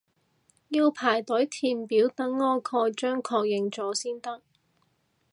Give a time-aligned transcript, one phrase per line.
[0.69, 4.41] 要排隊填表等我蓋章確認咗先得